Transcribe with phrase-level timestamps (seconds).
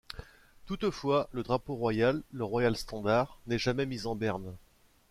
[0.65, 4.55] Toutefois, le drapeau royal, le Royal Standard, n'est jamais mis en berne.